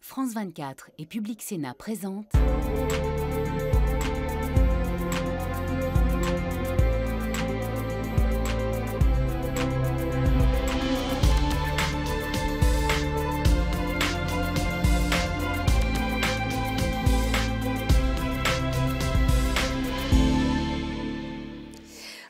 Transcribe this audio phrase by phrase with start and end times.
[0.00, 2.32] France 24 et Public Sénat présentent.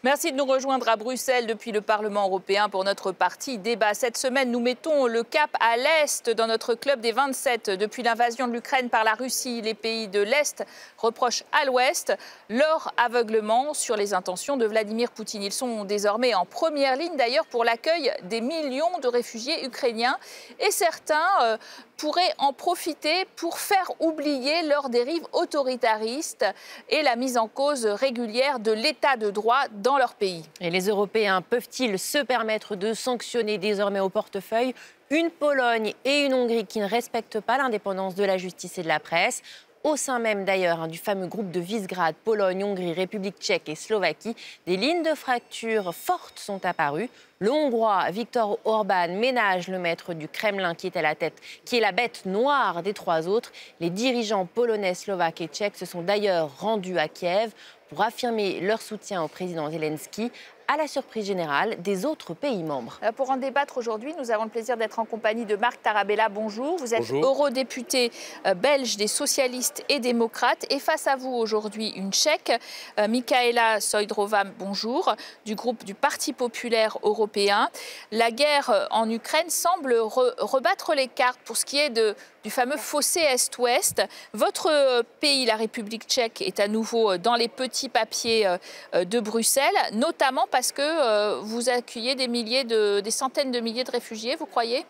[0.02, 3.92] Merci de nous rejoindre à Bruxelles depuis le Parlement européen pour notre partie débat.
[3.92, 7.68] Cette semaine, nous mettons le cap à l'Est dans notre club des 27.
[7.72, 10.64] Depuis l'invasion de l'Ukraine par la Russie, les pays de l'Est
[10.96, 12.16] reprochent à l'Ouest
[12.48, 15.42] leur aveuglement sur les intentions de Vladimir Poutine.
[15.42, 20.16] Ils sont désormais en première ligne d'ailleurs pour l'accueil des millions de réfugiés ukrainiens
[20.60, 21.58] et certains euh,
[22.00, 26.46] pourraient en profiter pour faire oublier leurs dérives autoritaristes
[26.88, 30.44] et la mise en cause régulière de l'état de droit dans leur pays.
[30.60, 34.74] Et les Européens peuvent-ils se permettre de sanctionner désormais au portefeuille
[35.10, 38.88] une Pologne et une Hongrie qui ne respectent pas l'indépendance de la justice et de
[38.88, 39.42] la presse?
[39.84, 43.74] Au sein même d'ailleurs hein, du fameux groupe de Visegrad, Pologne, Hongrie, République tchèque et
[43.74, 47.08] Slovaquie, des lignes de fracture fortes sont apparues.
[47.38, 51.78] Le Hongrois Viktor Orban ménage le maître du Kremlin qui est à la tête, qui
[51.78, 53.52] est la bête noire des trois autres.
[53.80, 57.52] Les dirigeants polonais, slovaques et tchèques se sont d'ailleurs rendus à Kiev
[57.88, 60.30] pour affirmer leur soutien au président Zelensky
[60.70, 63.00] à la surprise générale des autres pays membres.
[63.02, 66.28] Euh, pour en débattre aujourd'hui, nous avons le plaisir d'être en compagnie de Marc Tarabella.
[66.28, 66.76] Bonjour.
[66.76, 68.12] Vous êtes eurodéputé
[68.46, 70.66] euh, belge des socialistes et démocrates.
[70.70, 72.52] Et face à vous aujourd'hui, une tchèque,
[73.00, 75.12] euh, Mikaela Sojdrova, bonjour,
[75.44, 77.68] du groupe du Parti populaire européen.
[78.12, 82.76] La guerre en Ukraine semble rebattre les cartes pour ce qui est de, du fameux
[82.76, 84.02] fossé Est-Ouest.
[84.32, 88.56] Votre pays, la République tchèque, est à nouveau dans les petits papiers
[88.94, 94.46] de Bruxelles, notamment parce que euh, vous accueillez des centaines de milliers de réfugiés, vous
[94.46, 94.84] croyez?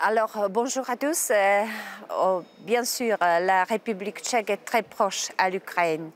[0.00, 1.30] Alors, euh, bonjour à tous.
[1.30, 1.64] Euh,
[2.16, 6.10] oh, bien sûr, la République tchèque est très proche à l'Ukraine.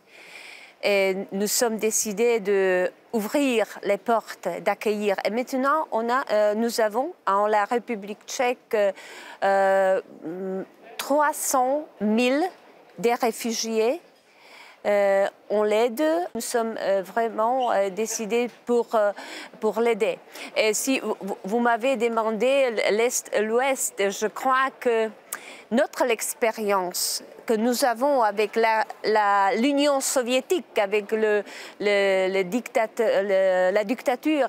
[0.85, 5.17] Nous sommes décidés d'ouvrir les portes, d'accueillir.
[5.25, 8.77] Et maintenant, a, nous avons en la République tchèque
[10.99, 12.45] 300 000
[12.99, 14.01] des réfugiés
[14.85, 16.03] euh, on l'aide.
[16.35, 18.89] Nous sommes euh, vraiment euh, décidés pour,
[19.61, 20.19] pour l'aider.
[20.57, 21.01] Et si
[21.45, 25.09] vous, m'avez demandé l'Est, l'Ouest, je crois que
[25.73, 28.59] notre expérience que nous avons avec
[29.57, 31.13] l'Union soviétique, avec
[31.81, 32.45] la
[33.85, 34.49] dictature,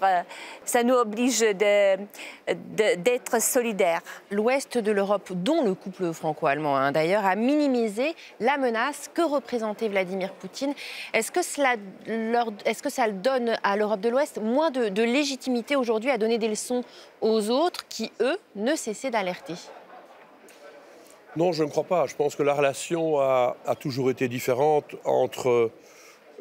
[0.66, 4.02] ça nous oblige d'être solidaires.
[4.32, 9.88] L'ouest de l'Europe, dont le couple franco-allemand hein, d'ailleurs, a minimisé la menace que représentait
[9.88, 10.74] Vladimir Poutine.
[11.14, 11.76] Est-ce que, cela
[12.90, 16.84] ça donne à l'Europe de l'Ouest moins de, de légitimité aujourd'hui à donner des leçons
[17.22, 19.56] aux autres qui, eux, ne cessaient d'alerter?
[21.36, 22.06] Non, je ne crois pas.
[22.08, 25.72] Je pense que la relation a, toujours été différente entre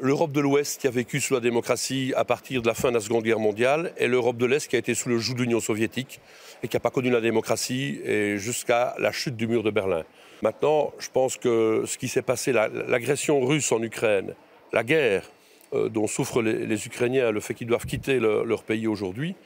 [0.00, 2.94] l'Europe de l'Ouest qui a vécu sous la démocratie à partir de la fin de
[2.94, 5.42] la Seconde Guerre mondiale et l'Europe de l'Est qui a été sous le joug de
[5.42, 6.20] l'Union soviétique
[6.62, 8.00] et qui n'a pas connu la démocratie
[8.36, 10.04] jusqu'à la chute du mur de Berlin.
[10.42, 14.34] Maintenant, je pense que ce qui s'est passé, l'agression russe en Ukraine,
[14.72, 15.30] la guerre
[15.72, 19.36] euh, dont souffrent les, Ukrainiens, le fait qu'ils doivent quitter leur pays aujourd'hui,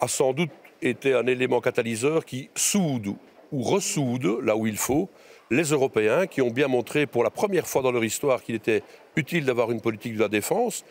[0.00, 0.50] a sans doute
[0.82, 3.14] été un élément catalyseur qui soude
[3.52, 5.08] ou ressoude, là où il faut,
[5.50, 8.82] les Européens qui ont bien montré pour la première fois dans leur histoire qu'il était
[9.16, 10.84] utile d'avoir une politique de la défense.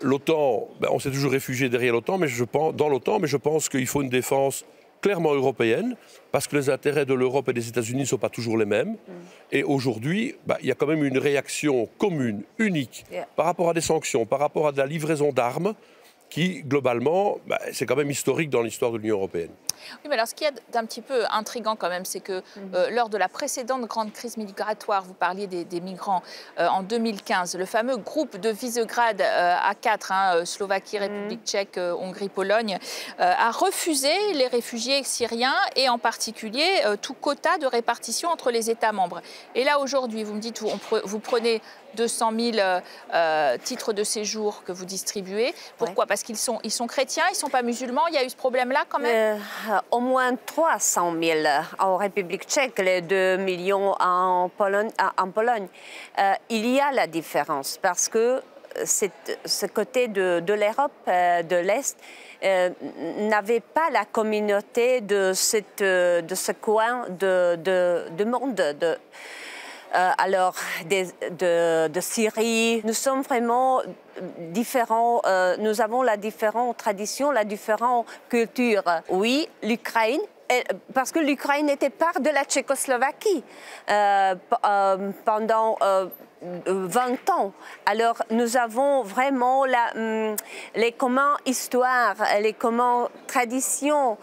[0.00, 3.36] L'OTAN, ben, on s'est toujours réfugié derrière l'OTAN, mais je pense, dans l'OTAN, mais je
[3.36, 4.64] pense qu'il faut une défense
[5.00, 5.96] clairement européenne,
[6.32, 8.92] parce que les intérêts de l'Europe et des États-Unis ne sont pas toujours les mêmes.
[8.92, 9.12] Mm.
[9.52, 13.04] Et aujourd'hui, ben, il y a quand même une réaction commune, unique,
[13.36, 15.74] par rapport à des sanctions, par rapport à de la livraison d'armes,
[16.30, 19.50] qui, globalement, ben, c'est quand même historique dans l'histoire de l'Union européenne.
[20.02, 22.72] Oui, mais alors ce qui est d'un petit peu intrigant quand même, c'est que mhm.
[22.74, 26.22] euh, lors de la précédente grande crise migratoire, vous parliez des, migrants
[26.58, 31.02] euh, en 2015, le fameux groupe de Visegrad euh, A4, hein, Slovaquie, mhm.
[31.02, 32.78] République tchèque, Hongrie, Pologne,
[33.18, 36.66] a refusé les réfugiés syriens et en particulier
[37.02, 39.20] tout quota de répartition entre les États membres.
[39.54, 40.70] Et là aujourd'hui, vous me dites, vous,
[41.04, 41.60] vous prenez
[41.96, 42.80] 200 000
[43.62, 45.54] titres de séjour que vous distribuez.
[45.78, 46.06] Pourquoi?
[46.14, 48.06] Parce qu'ils sont, ils sont chrétiens, ils ne sont pas musulmans.
[48.06, 49.40] Il y a eu ce problème-là quand même
[49.90, 51.40] au moins 300 000
[51.80, 54.90] en République tchèque, les 2 millions en Pologne.
[54.96, 58.40] Euh, il y a la différence parce que
[58.84, 61.98] ce côté de, l'Europe, euh, de l'Est,
[62.44, 62.70] euh,
[63.18, 68.54] n'avait pas la communauté de, ce coin de, de monde.
[68.54, 68.96] De,
[69.94, 70.54] alors,
[70.90, 73.80] de, Syrie, nous sommes vraiment
[74.50, 78.82] différents, euh, nous avons la différente tradition, la différente culture.
[79.08, 80.20] Oui, l'Ukraine
[80.92, 83.42] parce que l'Ukraine était part de la Tchécoslovaquie
[85.24, 85.78] pendant
[86.66, 87.52] 20 ans.
[87.86, 90.36] Alors nous avons vraiment la, hum,
[90.74, 94.18] les communs histoires, les communs traditions.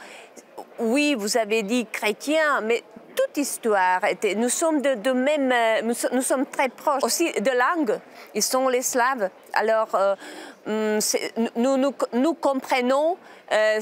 [0.80, 2.84] Oui, vous avez dit chrétien, mais
[3.16, 4.36] toute histoire était.
[4.36, 5.54] Nous sommes de, même,
[5.84, 7.04] nous, sommes très proches.
[7.04, 8.00] Aussi de langue,
[8.34, 9.30] ils sont les Slaves.
[9.54, 9.90] Alors
[10.66, 11.00] hum,
[11.56, 13.18] nous, nous, comprenons
[13.52, 13.80] euh,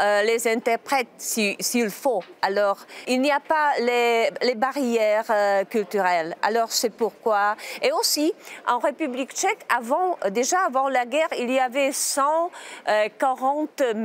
[0.00, 2.22] euh, les interprètes s'il faut.
[2.42, 2.78] Alors,
[3.08, 6.36] il n'y a pas les, barrières euh, culturelles.
[6.42, 7.56] Alors, c'est pourquoi.
[7.82, 8.32] Et aussi,
[8.68, 13.96] en République tchèque, avant, déjà avant la guerre, il y avait 140 000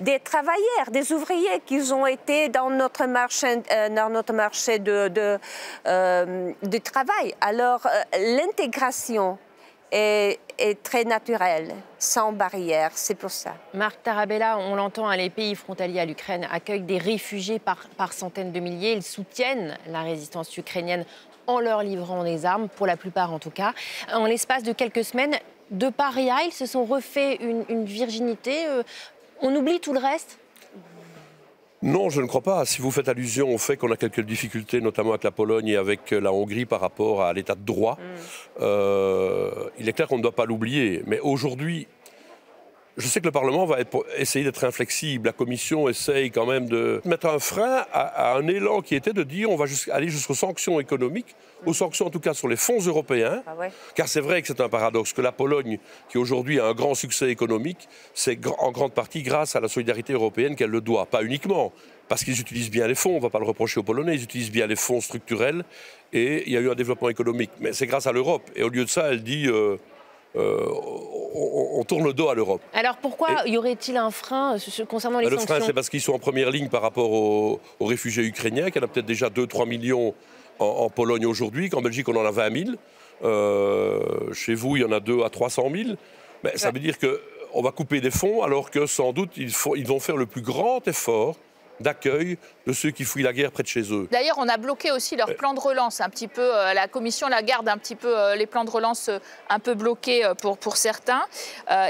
[0.00, 5.38] des travailleurs, des ouvriers qui ont été dans notre marché, dans notre marché de, de,
[5.86, 7.34] de travail.
[7.40, 7.86] Alors,
[8.18, 9.38] l'intégration
[9.92, 10.38] est,
[10.82, 12.90] très naturel, sans barrière.
[12.94, 13.54] C'est pour ça.
[13.74, 18.12] Marc Tarabella, on l'entend, hein, les pays frontaliers à l'Ukraine accueillent des réfugiés par, par
[18.12, 18.92] centaines de milliers.
[18.92, 21.04] Ils soutiennent la résistance ukrainienne
[21.46, 23.72] en leur livrant des armes, pour la plupart en tout cas.
[24.12, 25.36] En l'espace de quelques semaines,
[25.70, 28.66] de paria, ils se sont refait une, une virginité.
[28.66, 28.82] Euh,
[29.40, 30.38] on oublie tout le reste?
[31.86, 32.64] Non, je ne crois pas.
[32.64, 35.76] Si vous faites allusion au fait qu'on a quelques difficultés, notamment avec la Pologne et
[35.76, 38.60] avec la Hongrie par rapport à l'état de droit, mm.
[38.62, 41.04] euh, il est clair qu'on ne doit pas l'oublier.
[41.06, 41.86] Mais aujourd'hui,
[42.96, 43.78] je sais que le Parlement va
[44.16, 45.26] essayer d'être inflexible.
[45.26, 49.22] La Commission essaye quand même de mettre un frein à, un élan qui était de
[49.22, 52.80] dire on va aller jusqu'aux sanctions économiques, aux sanctions en tout cas sur les fonds
[52.80, 53.42] européens.
[53.46, 53.54] Ah
[53.94, 55.78] Car c'est vrai que c'est un paradoxe que la Pologne,
[56.08, 60.14] qui aujourd'hui a un grand succès économique, c'est en grande partie grâce à la solidarité
[60.14, 61.04] européenne qu'elle le doit.
[61.04, 61.74] Pas uniquement,
[62.08, 64.22] parce qu'ils utilisent bien les fonds, on ne va pas le reprocher aux Polonais, ils
[64.22, 65.64] utilisent bien les fonds structurels
[66.14, 67.50] et il y a eu un développement économique.
[67.60, 68.50] Mais c'est grâce à l'Europe.
[68.56, 69.48] Et au lieu de ça, elle dit.
[69.48, 69.76] Euh,
[70.36, 70.58] euh,
[71.36, 72.62] on, tourne le dos à l'Europe.
[72.72, 75.88] Alors pourquoi y aurait-il un frein euh, concernant les le sanctions Le frein, c'est parce
[75.88, 79.06] qu'ils sont en première ligne par rapport aux, réfugiés ukrainiens, qu'il y en a peut-être
[79.06, 80.14] déjà 2-3 millions
[80.58, 82.76] en, Pologne aujourd'hui, qu'en Belgique on en a 20 000.
[83.24, 85.90] Euh, chez vous, il y en a 2 à 300 000.
[86.44, 89.86] Mais ça veut dire qu'on va couper des fonds alors que sans doute ils, ils
[89.86, 91.36] vont faire le plus grand effort
[91.80, 94.08] d'accueil de ceux qui fuient la guerre près de chez eux.
[94.10, 96.42] D'ailleurs, on a bloqué aussi leur plan de relance un petit peu.
[96.42, 99.18] Euh, la Commission la garde un petit peu euh, les plans de relance euh,
[99.48, 101.24] un peu bloqués pour, pour certains.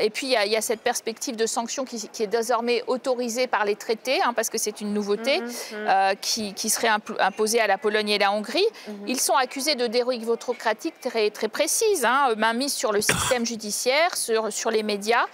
[0.02, 3.76] Et puis, il y, a cette perspective de sanctions qui, est désormais autorisée par les
[3.76, 6.16] traités, hein, parce que c'est une nouveauté mhm, mhm.
[6.54, 8.66] qui, serait imposée à la Pologne et la Hongrie.
[8.86, 9.08] Mhm.
[9.08, 14.16] Ils sont accusés de dérive autocratique très, très précise, hein, mise sur le système judiciaire,
[14.16, 15.26] sur, sur les médias.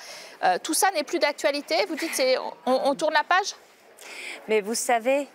[0.62, 1.76] tout ça n'est plus d'actualité.
[1.88, 2.22] Vous dites,
[2.66, 3.55] on, on tourne la page?
[4.48, 5.28] Mais vous savez,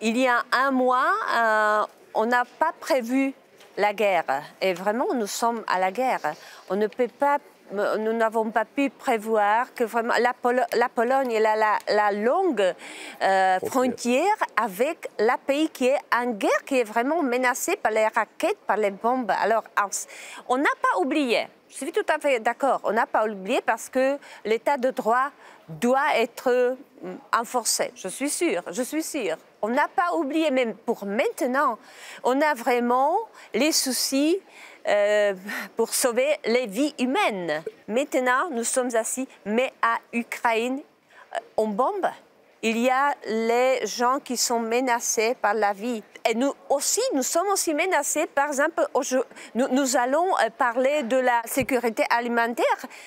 [0.00, 3.34] il y a un mois, euh, on n'a pas prévu
[3.76, 4.42] la guerre.
[4.60, 6.34] Et vraiment, nous sommes à la guerre.
[6.68, 7.38] On ne peut pas
[7.72, 10.34] nous n'avons pas pu prévoir que vraiment la,
[10.76, 12.74] la Pologne est la, la, longue
[13.22, 18.06] euh, frontière avec la pays qui est en guerre, qui est vraiment menacé par les
[18.06, 19.32] raquettes, par les bombes.
[19.42, 19.64] Alors,
[20.48, 23.88] on n'a pas oublié, je suis tout à fait d'accord, on n'a pas oublié parce
[23.88, 25.30] que l'état de droit
[25.68, 26.76] doit être
[27.32, 29.36] renforcé, euh, je suis sûre, je suis sûre.
[29.62, 31.78] On n'a pas oublié, même pour maintenant,
[32.24, 33.16] on a vraiment
[33.54, 34.40] les soucis
[34.86, 35.34] euh,
[35.76, 37.62] pour sauver les vies humaines.
[37.88, 40.80] Maintenant, nous sommes assis, mais à Ukraine,
[41.34, 42.08] euh, on bombe.
[42.62, 46.02] Il y a les gens qui sont menacés par la vie.
[46.28, 48.86] Et nous aussi, nous sommes aussi menacés, par exemple,
[49.54, 50.26] nous, nous allons
[50.58, 52.66] parler de la sécurité alimentaire.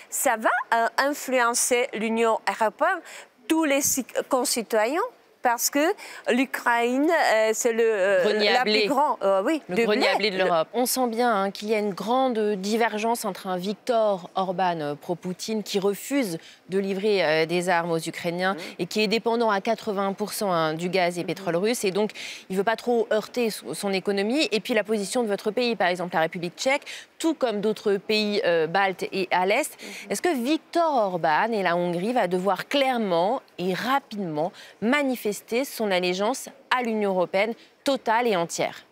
[0.10, 0.50] Ça va
[0.98, 3.00] influencer l'Union européenne
[3.48, 3.82] tous les
[4.30, 5.02] concitoyens
[5.44, 5.94] parce que
[6.32, 10.38] l'Ukraine, euh, c'est le euh, la plus grand, euh, oui, le grenier à blé de
[10.38, 10.70] l'Europe.
[10.74, 15.62] On sent bien hein, qu'il y a une grande divergence entre un Viktor Orban pro-Poutine
[15.62, 18.58] qui refuse de livrer des armes aux Ukrainiens mmh.
[18.80, 22.12] et qui est dépendant à 80% hein, du gaz et pétrole russe et donc
[22.50, 24.48] il ne veut pas trop heurter son économie.
[24.52, 26.84] Et puis la position de votre pays, par exemple la République tchèque,
[27.20, 29.78] tout comme d'autres pays baltes et à l'Est.
[29.78, 30.12] Mmh.
[30.12, 35.33] Est-ce que Viktor Orban et la Hongrie va devoir clairement et rapidement manifester
[35.64, 38.86] son allégeance à l'Union européenne totale et entière.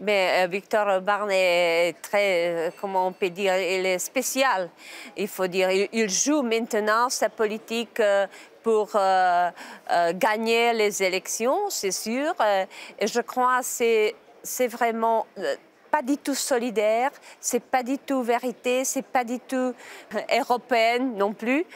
[0.00, 4.68] Mais euh, Victor Orban est très, euh, comment on peut dire, il est spécial.
[5.16, 8.26] Il faut dire, il, joue maintenant sa politique euh,
[8.62, 8.92] pour
[10.14, 12.32] gagner les élections, c'est sûr.
[12.98, 15.26] et je crois que c'est vraiment
[15.90, 19.74] pas du tout solidaire, c'est pas du tout vérité, c'est pas du tout
[20.34, 21.66] européenne non plus.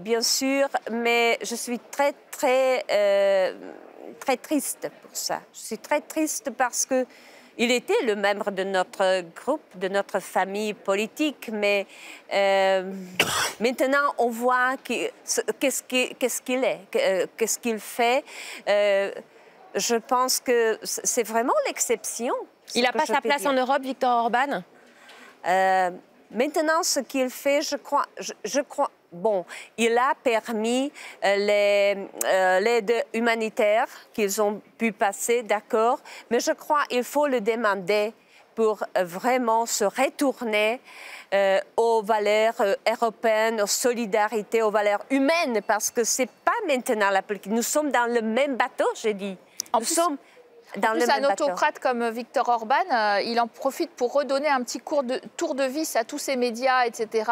[0.00, 3.54] Bien sûr, mais je suis très, très, euh,
[4.20, 5.40] très triste pour ça.
[5.52, 7.06] Je suis très triste parce que
[7.58, 11.86] il était le membre de notre groupe, de notre famille politique, mais
[12.32, 12.92] euh,
[13.60, 18.24] maintenant on voit qu'est-ce qu'il est, euh, qu'est-ce qu'il fait.
[18.68, 19.10] Euh,
[19.74, 22.34] je pense que c'est vraiment l'exception.
[22.74, 24.62] Il n'a pas sa place en Europe, Victor Orban?
[26.32, 29.44] Maintenant, ce qu'il fait, je crois, je crois, bon,
[29.76, 30.92] il a permis
[31.24, 37.40] euh, euh, l'aide humanitaire qu'ils ont pu passer, d'accord, mais je crois qu'il faut le
[37.40, 38.12] demander
[38.54, 40.80] pour euh, vraiment se retourner
[41.76, 42.54] aux valeurs
[42.88, 47.52] européennes, aux solidarités, aux valeurs humaines, parce que c'est pas maintenant la politique.
[47.52, 49.36] Nous sommes dans le même bateau, j'ai dit.
[49.74, 50.16] Nous sommes
[50.76, 54.78] dans plus, un autocrate comme Viktor Orban, euh, il en profite pour redonner un petit
[54.78, 57.30] cours de, tour de vis à tous ces médias, etc.,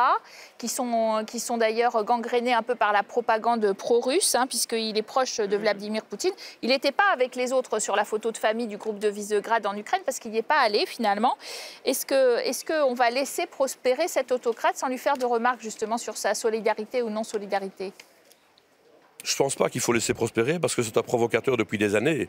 [0.57, 5.03] qui sont, qui sont d'ailleurs gangrénés un peu par la propagande pro-russe, hein, puisqu'il est
[5.03, 6.33] proche de Vladimir Poutine.
[6.63, 9.67] Il n'était pas avec les autres sur la photo de famille du groupe de Visegrad
[9.67, 11.37] en Ukraine, parce qu'il n'y est pas allé finalement.
[11.85, 15.99] Est-ce qu'on est qu'on va laisser prospérer cet autocrate sans lui faire de remarques justement
[15.99, 17.93] sur sa solidarité ou non-solidarité?
[19.23, 21.95] Je ne pense pas qu'il faut laisser prospérer parce que c'est un provocateur depuis des
[21.95, 22.29] années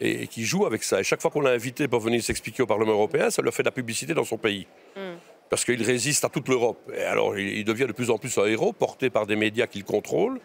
[0.00, 1.00] et, qui joue avec ça.
[1.00, 3.62] Et chaque fois qu'on l'a invité pour venir s'expliquer au Parlement européen, ça lui fait
[3.62, 4.66] de la publicité dans son pays.
[4.96, 5.14] Mm.
[5.50, 6.90] Parce qu'il résiste à toute l'Europe.
[6.96, 9.84] Et alors, il, devient de plus en plus un héros, porté par des médias qu'il
[9.84, 10.40] contrôle,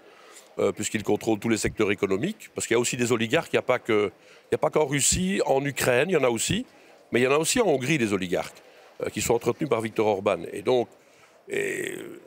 [0.60, 2.50] euh, puisqu'il contrôle tous les secteurs économiques.
[2.54, 6.10] Parce qu'il y a aussi des oligarques, il n'y a pas qu'en Russie, en Ukraine,
[6.10, 6.66] il y en a aussi,
[7.12, 8.62] mais il y en a aussi en Hongrie des oligarques,
[9.02, 10.40] euh, qui sont entretenus par Viktor Orban.
[10.52, 10.90] Et donc,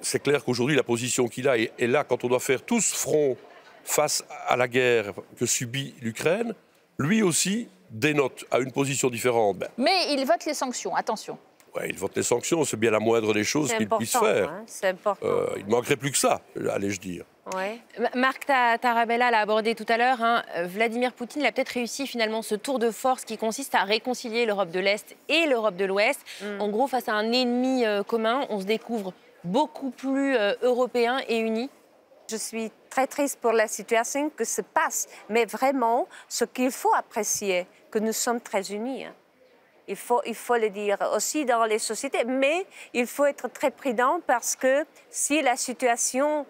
[0.00, 3.36] c'est clair qu'aujourd'hui, la position qu'il a est là, quand on doit faire tous front
[3.84, 6.56] face à la guerre que subit l'Ukraine,
[6.98, 9.58] lui aussi dénote à une position différente.
[9.58, 11.38] Ben, Mais il vote les sanctions, attention.
[11.74, 14.50] Oui, il vote les sanctions, c'est bien la moindre des choses qu'il puisse faire.
[14.50, 15.26] Hein, c'est important.
[15.26, 17.24] Euh, il ne manquerait plus que ça, allais-je dire.
[17.56, 17.80] Ouais.
[18.14, 20.22] Marc Tarabella l'a abordé tout à l'heure.
[20.22, 20.42] Hein.
[20.64, 24.70] Vladimir Poutine a peut-être réussi finalement ce tour de force qui consiste à réconcilier l'Europe
[24.70, 26.20] de l'Est et l'Europe de l'Ouest.
[26.40, 26.60] Mm.
[26.60, 29.12] En gros, face à un ennemi euh, commun, on se découvre
[29.44, 31.68] beaucoup plus euh, européen et uni.
[32.32, 36.94] Je suis très triste pour la situation que se passe, mais vraiment, ce qu'il faut
[36.94, 39.04] apprécier, que nous sommes très unis.
[39.04, 39.14] Hein.
[39.86, 43.70] Il faut, il faut le dire aussi dans les sociétés, mais il faut être très
[43.70, 46.46] prudent parce que si la situation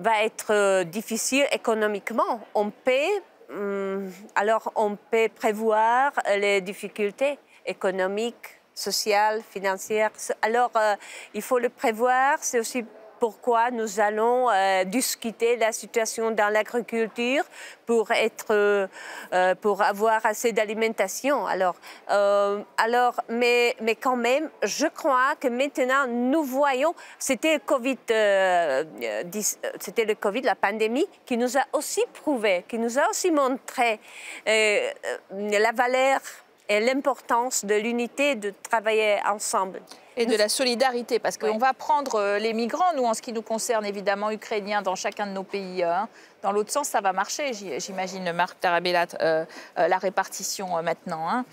[0.00, 8.58] va être euh, difficile économiquement, on peut, hum, alors on peut prévoir les difficultés économiques,
[8.74, 10.10] sociales, financières.
[10.42, 10.96] Alors, euh,
[11.34, 12.38] il faut le prévoir.
[12.40, 12.84] C'est aussi
[13.18, 17.44] pourquoi nous allons euh, discuter la situation dans l'agriculture
[17.86, 18.86] pour être, euh,
[19.32, 21.46] euh, pour avoir assez d'alimentation.
[21.46, 21.76] Alors,
[22.76, 30.14] alors, mais, mais quand même, je crois que maintenant nous voyons, c'était Covid, c'était le
[30.14, 34.00] Covid, la pandémie, qui nous a aussi prouvé, qui nous a aussi montré
[34.46, 36.20] la valeur
[36.68, 39.80] et l'importance de l'unité de travailler ensemble
[40.18, 43.32] et de la solidarité, parce qu'on va prendre euh, les migrants, nous, en ce qui
[43.32, 45.84] nous concerne, évidemment, ukrainiens, dans chacun de nos pays.
[45.84, 46.08] Hein.
[46.42, 49.44] Dans l'autre sens, ça va marcher, j'imagine, Marc Tarabella, euh,
[49.78, 51.28] euh, la répartition maintenant.
[51.28, 51.44] Hein.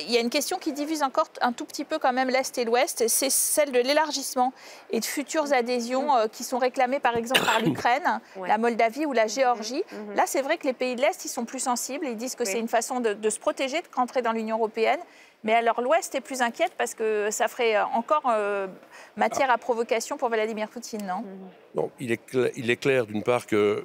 [0.00, 2.56] Il y a une question qui divise encore un tout petit peu quand même l'Est
[2.58, 4.52] et l'Ouest, c'est celle de l'élargissement
[4.90, 9.26] et de futures adhésions qui sont réclamées par exemple par l'Ukraine, la Moldavie ou la
[9.26, 9.76] Géorgie.
[9.76, 10.12] Mm-hmm.
[10.12, 10.16] Mm-hmm.
[10.16, 12.44] Là, c'est vrai que les pays de l'Est, ils sont plus sensibles, ils disent que
[12.44, 15.00] c'est une façon de, de se protéger, de rentrer dans l'Union européenne.
[15.44, 18.66] Mais alors l'Ouest est plus inquiète parce que ça ferait euh, encore euh,
[19.16, 21.22] matière à provocation pour Vladimir Poutine, non?
[21.74, 23.84] Non, il est, clair, il est clair d'une part que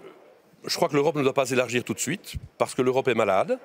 [0.66, 3.14] je crois que l'Europe ne doit pas élargir tout de suite parce que l'Europe est
[3.14, 3.60] malade,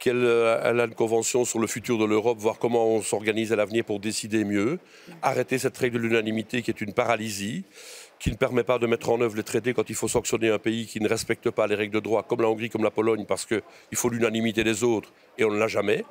[0.00, 3.56] qu'elle euh, a une convention sur le futur de l'Europe, voir comment on s'organise à
[3.56, 4.80] l'avenir pour décider mieux,
[5.22, 7.64] arrêter cette règle de l'unanimité qui est une paralysie
[8.18, 10.58] qui ne permet pas de mettre en œuvre les traités quand il faut sanctionner un
[10.58, 13.24] pays qui ne respecte pas les règles de droit, comme la Hongrie, comme la Pologne,
[13.26, 13.62] parce qu'il
[13.94, 16.04] faut l'unanimité des autres, et on ne l'a jamais.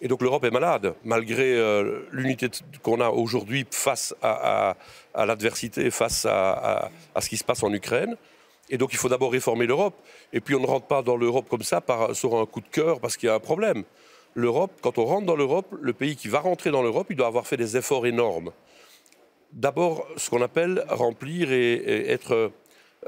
[0.00, 2.48] Et donc l'Europe est malade, malgré euh, l'unité
[2.82, 4.76] qu'on a aujourd'hui face à,
[5.14, 6.90] l'adversité, face à,
[7.20, 8.16] ce qui se passe en Ukraine.
[8.70, 9.94] Et donc il faut d'abord réformer l'Europe.
[10.32, 12.68] Et puis on ne rentre pas dans l'Europe comme ça par, sur un coup de
[12.68, 13.84] cœur parce qu'il y a un problème.
[14.34, 17.26] L'Europe, quand on rentre dans l'Europe, le pays qui va rentrer dans l'Europe, il doit
[17.26, 18.52] avoir fait des efforts énormes.
[19.52, 22.52] D'abord, ce qu'on appelle remplir et être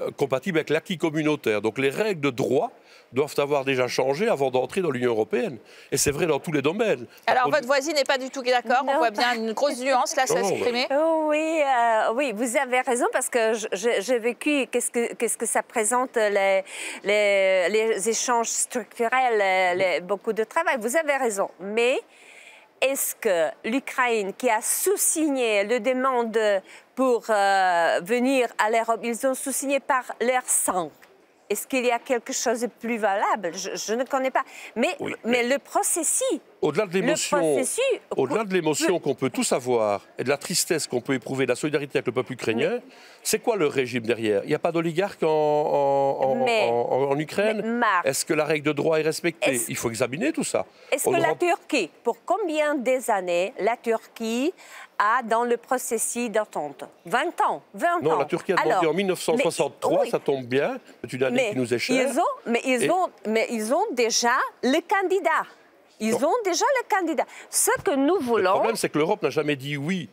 [0.01, 1.61] euh, compatible avec l'acquis communautaire.
[1.61, 2.73] Donc les règles de droit
[3.13, 5.59] doivent avoir déjà changé avant d'entrer dans l'Union européenne.
[5.91, 7.07] Et c'est vrai dans tous les domaines.
[7.27, 8.85] Alors, votre voisine n'est pas du tout d'accord.
[8.87, 10.87] On voit bien une grosse nuance là s'exprimer.
[10.91, 15.47] Oh, oui, euh, oui, vous avez raison parce que j'ai vécu qu'est-ce que, qu'est-ce que
[15.47, 16.63] ça présente les,
[17.05, 20.77] les, les échanges structurels, beaucoup de travail.
[20.81, 21.51] Vous avez raison.
[21.61, 22.01] Mais
[22.81, 26.39] est-ce que l'Ukraine, qui a sous-signé le demande
[26.95, 30.91] pour euh, venir à l'Europe, ils ont sous-signé par leur sang?
[31.51, 33.53] Est-ce qu'il y a quelque chose de plus valable?
[33.55, 34.45] Je, ne connais pas.
[34.77, 36.41] Mais, mais, le processus.
[36.63, 37.61] Au-delà de l'émotion,
[38.17, 41.51] au-delà de l'émotion qu'on peut tous avoir et de la tristesse qu'on peut éprouver, de
[41.51, 42.79] la solidarité avec le peuple ukrainien,
[43.25, 44.43] c'est quoi le régime derrière?
[44.45, 47.83] Il n'y a pas d'oligarque en, en, Ukraine?
[48.05, 49.61] Est-ce que la règle de droit est respectée?
[49.69, 50.65] Il faut examiner tout ça.
[50.93, 54.55] Est-ce que la Turquie, pour combien des années la Turquie
[55.29, 56.85] dans le processus d'attente?
[57.07, 61.25] 20 ans, 20 non, la Turquie a demandé en 1963, ça tombe bien, c'est une
[61.25, 62.09] année qui nous est chère.
[62.09, 65.45] Ils ont, mais, ils ont, mais ils ont déjà le candidat.
[66.03, 67.25] Ils ont déjà le candidat.
[67.49, 68.43] Ce que nous voulons...
[68.43, 70.09] Le problème, c'est que l'Europe n'a jamais dit oui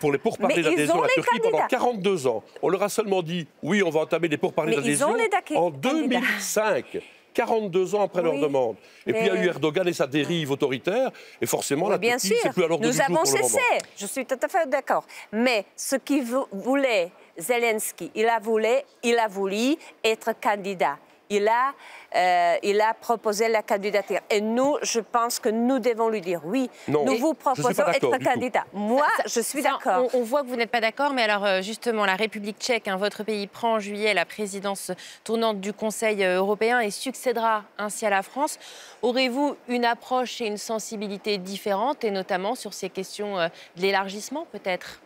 [0.00, 2.42] pour les pourparlers d'adhésion à la Turquie pendant 42 ans.
[2.62, 5.14] On leur a seulement dit oui, on va entamer des pourparlers d'adhésion
[5.56, 6.98] en 2005.
[7.34, 8.76] 42 ans après leur demande.
[9.06, 11.10] Et puis il y a eu Erdogan et sa dérive autoritaire,
[11.40, 13.60] et forcément la bien Turquie, c'est plus à l'ordre du jour Nous avons cessé,
[13.96, 15.04] je suis tout à fait d'accord.
[15.30, 18.66] Mais ce qu'il voulait Zelensky, il a voulu,
[19.04, 20.98] il a voulu être candidat
[21.30, 21.74] il a,
[22.14, 24.20] euh, il a proposé la candidature.
[24.30, 26.70] Et nous, je pense que nous devons lui dire oui.
[26.88, 28.64] nous vous proposons d'être candidat.
[28.72, 30.08] Moi, je suis d'accord.
[30.14, 32.96] On, voit que vous n'êtes pas d'accord, mais alors euh, justement, la République tchèque, hein,
[32.96, 34.90] votre pays, prend en juillet la présidence
[35.24, 38.58] tournante du Conseil euh, européen et succédera ainsi à la France.
[39.02, 45.00] Aurez-vous une approche et une sensibilité différentes, et notamment sur ces questions de l'élargissement, peut-être?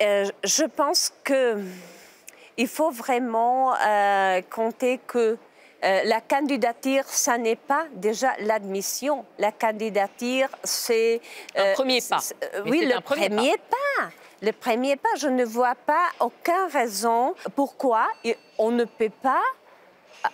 [0.00, 1.62] Je pense que
[2.60, 5.38] il faut vraiment euh, compter que
[5.82, 9.24] euh, la candidature, ça n'est pas déjà l'admission.
[9.38, 11.22] La candidature, c'est...
[11.56, 12.20] un euh, premier pas.
[12.66, 14.10] oui, le premier, pas.
[14.42, 18.06] Le premier pas, je ne vois pas aucune raison pourquoi
[18.58, 19.42] on ne peut pas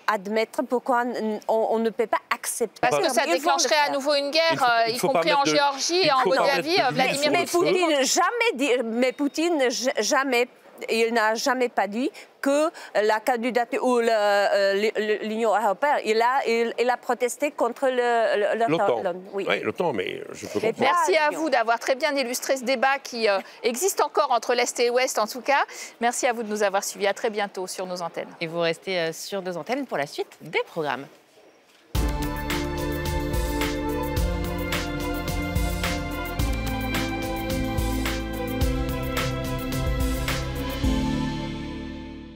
[0.08, 1.04] admettre pourquoi
[1.46, 2.80] on, ne peut pas accepter.
[2.80, 6.76] Parce que ça déclencherait à nouveau une guerre, y compris en Géorgie et en Moldavie.
[6.90, 10.48] Vladimir mais, Poutine jamais dit, mais Poutine jamais
[10.90, 14.90] il n'a jamais pas dit que la candidature ou euh,
[15.22, 19.14] l'Union européenne, il a, il, a protesté contre l'OTAN.
[19.32, 19.46] Oui.
[19.62, 20.76] l'OTAN, mais je peux comprendre.
[20.78, 24.78] Merci à vous d'avoir très bien illustré ce débat qui euh, existe encore entre l'Est
[24.80, 25.64] et l'Ouest, en tout cas.
[26.00, 27.06] Merci à vous de nous avoir suivis.
[27.06, 28.28] À très bientôt sur nos antennes.
[28.40, 31.06] Et vous restez euh, sur nos antennes pour la suite des programmes.